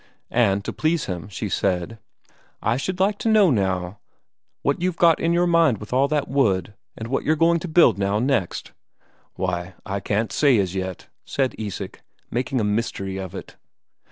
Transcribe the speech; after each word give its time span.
And 0.31 0.65
to 0.65 0.73
please 0.73 1.05
him, 1.05 1.27
she 1.29 1.47
said: 1.47 1.99
"I 2.59 2.75
should 2.75 2.95
just 2.97 3.01
like 3.07 3.19
to 3.19 3.29
know, 3.29 3.51
now, 3.51 3.99
what 4.63 4.81
you've 4.81 4.97
got 4.97 5.19
in 5.19 5.31
your 5.31 5.45
mind 5.45 5.77
with 5.77 5.93
all 5.93 6.07
that 6.07 6.27
wood, 6.27 6.73
and 6.97 7.07
what 7.07 7.23
you're 7.23 7.35
going 7.35 7.59
to 7.59 7.67
build, 7.67 7.99
now, 7.99 8.17
next?" 8.17 8.71
"Why, 9.35 9.75
I 9.85 9.99
can't 9.99 10.31
say 10.31 10.57
as 10.57 10.73
yet," 10.73 11.05
said 11.23 11.53
Isak, 11.59 12.01
making 12.31 12.59
a 12.59 12.63
mystery 12.63 13.17
of 13.17 13.35
it. 13.35 13.57